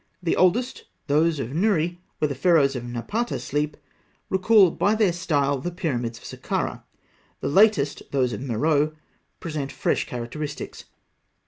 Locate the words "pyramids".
5.69-6.17